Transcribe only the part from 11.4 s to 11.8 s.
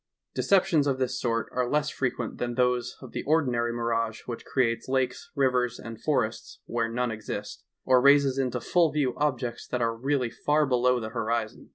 zon.